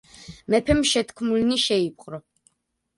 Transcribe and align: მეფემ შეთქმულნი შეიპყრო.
მეფემ 0.53 0.81
შეთქმულნი 0.93 1.61
შეიპყრო. 1.69 2.25